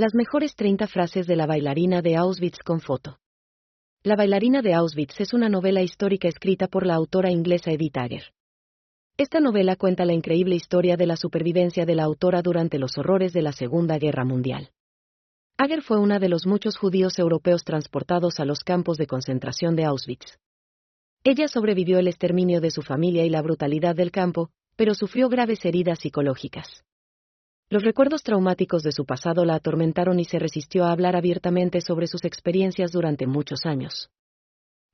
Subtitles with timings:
[0.00, 3.18] Las mejores 30 frases de la bailarina de Auschwitz con foto.
[4.02, 8.32] La bailarina de Auschwitz es una novela histórica escrita por la autora inglesa Edith Ager.
[9.18, 13.34] Esta novela cuenta la increíble historia de la supervivencia de la autora durante los horrores
[13.34, 14.70] de la Segunda Guerra Mundial.
[15.58, 19.84] Ager fue una de los muchos judíos europeos transportados a los campos de concentración de
[19.84, 20.38] Auschwitz.
[21.24, 25.62] Ella sobrevivió el exterminio de su familia y la brutalidad del campo, pero sufrió graves
[25.66, 26.84] heridas psicológicas.
[27.72, 32.08] Los recuerdos traumáticos de su pasado la atormentaron y se resistió a hablar abiertamente sobre
[32.08, 34.10] sus experiencias durante muchos años.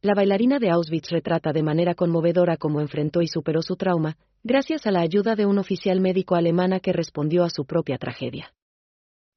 [0.03, 4.87] La bailarina de Auschwitz retrata de manera conmovedora cómo enfrentó y superó su trauma, gracias
[4.87, 8.53] a la ayuda de un oficial médico alemana que respondió a su propia tragedia.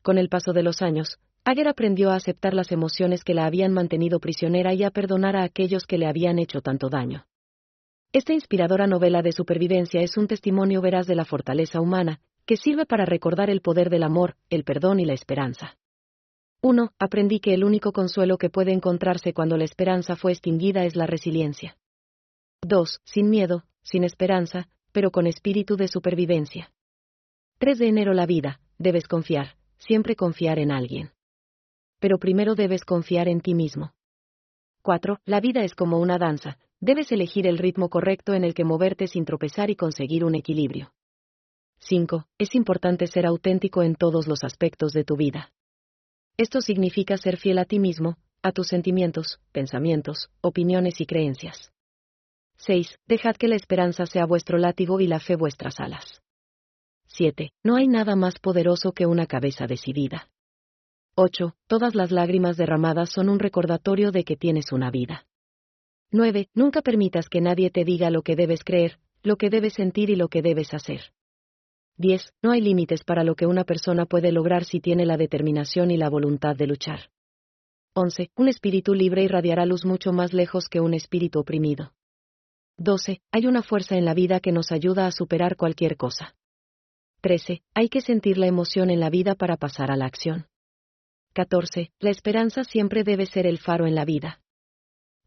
[0.01, 3.71] Con el paso de los años, Ager aprendió a aceptar las emociones que la habían
[3.71, 7.25] mantenido prisionera y a perdonar a aquellos que le habían hecho tanto daño.
[8.11, 12.87] Esta inspiradora novela de supervivencia es un testimonio veraz de la fortaleza humana, que sirve
[12.87, 15.77] para recordar el poder del amor, el perdón y la esperanza.
[16.63, 16.93] 1.
[16.97, 21.05] Aprendí que el único consuelo que puede encontrarse cuando la esperanza fue extinguida es la
[21.05, 21.77] resiliencia.
[22.63, 23.01] 2.
[23.05, 26.71] Sin miedo, sin esperanza, pero con espíritu de supervivencia.
[27.59, 31.11] 3 de enero La vida, debes confiar, siempre confiar en alguien.
[31.99, 33.93] Pero primero debes confiar en ti mismo.
[34.81, 35.19] 4.
[35.23, 39.05] La vida es como una danza, debes elegir el ritmo correcto en el que moverte
[39.05, 40.91] sin tropezar y conseguir un equilibrio.
[41.79, 42.25] 5.
[42.37, 45.51] Es importante ser auténtico en todos los aspectos de tu vida.
[46.37, 51.71] Esto significa ser fiel a ti mismo, a tus sentimientos, pensamientos, opiniones y creencias.
[52.57, 52.99] 6.
[53.07, 56.21] Dejad que la esperanza sea vuestro látigo y la fe vuestras alas.
[57.07, 57.51] 7.
[57.63, 60.29] No hay nada más poderoso que una cabeza decidida.
[61.15, 61.55] 8.
[61.67, 65.25] Todas las lágrimas derramadas son un recordatorio de que tienes una vida.
[66.11, 66.49] 9.
[66.53, 70.15] Nunca permitas que nadie te diga lo que debes creer, lo que debes sentir y
[70.15, 71.11] lo que debes hacer.
[71.99, 72.33] 10.
[72.41, 75.97] No hay límites para lo que una persona puede lograr si tiene la determinación y
[75.97, 77.11] la voluntad de luchar.
[77.93, 78.31] 11.
[78.37, 81.91] Un espíritu libre irradiará luz mucho más lejos que un espíritu oprimido.
[82.77, 83.21] 12.
[83.33, 86.37] Hay una fuerza en la vida que nos ayuda a superar cualquier cosa.
[87.19, 87.63] 13.
[87.73, 90.47] Hay que sentir la emoción en la vida para pasar a la acción.
[91.33, 91.91] 14.
[91.99, 94.39] La esperanza siempre debe ser el faro en la vida.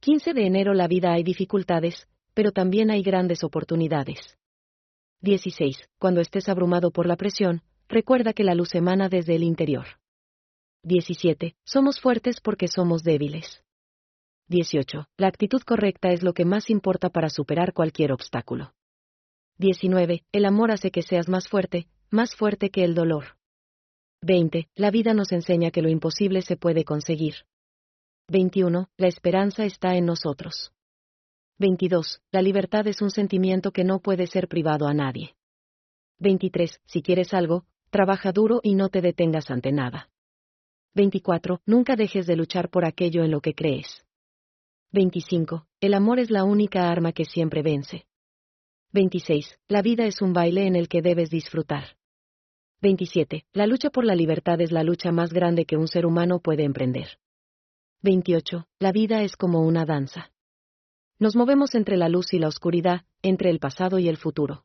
[0.00, 4.38] 15 de enero la vida hay dificultades, pero también hay grandes oportunidades.
[5.22, 5.88] 16.
[6.00, 9.86] Cuando estés abrumado por la presión, recuerda que la luz emana desde el interior.
[10.82, 11.54] 17.
[11.64, 13.62] Somos fuertes porque somos débiles.
[14.48, 15.06] 18.
[15.16, 18.74] La actitud correcta es lo que más importa para superar cualquier obstáculo.
[19.58, 20.24] 19.
[20.32, 23.36] El amor hace que seas más fuerte, más fuerte que el dolor.
[24.22, 24.68] 20.
[24.74, 27.46] La vida nos enseña que lo imposible se puede conseguir.
[28.28, 28.88] 21.
[28.96, 30.72] La esperanza está en nosotros.
[31.62, 32.20] 22.
[32.32, 35.36] La libertad es un sentimiento que no puede ser privado a nadie.
[36.18, 36.80] 23.
[36.86, 40.10] Si quieres algo, trabaja duro y no te detengas ante nada.
[40.96, 41.60] 24.
[41.64, 44.04] Nunca dejes de luchar por aquello en lo que crees.
[44.90, 45.68] 25.
[45.80, 48.06] El amor es la única arma que siempre vence.
[48.90, 49.60] 26.
[49.68, 51.96] La vida es un baile en el que debes disfrutar.
[52.80, 53.44] 27.
[53.52, 56.64] La lucha por la libertad es la lucha más grande que un ser humano puede
[56.64, 57.20] emprender.
[58.02, 58.66] 28.
[58.80, 60.31] La vida es como una danza.
[61.22, 64.64] Nos movemos entre la luz y la oscuridad, entre el pasado y el futuro.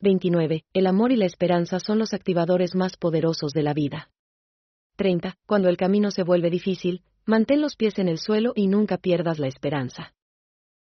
[0.00, 0.66] 29.
[0.74, 4.10] El amor y la esperanza son los activadores más poderosos de la vida.
[4.96, 5.38] 30.
[5.46, 9.38] Cuando el camino se vuelve difícil, mantén los pies en el suelo y nunca pierdas
[9.38, 10.12] la esperanza.